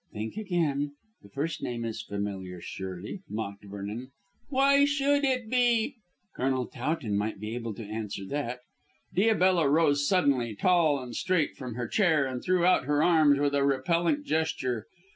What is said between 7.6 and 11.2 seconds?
to answer that." Diabella rose suddenly, tall and